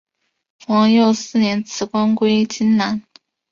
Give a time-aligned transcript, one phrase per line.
[0.65, 3.03] 皇佑四年辞官归荆南。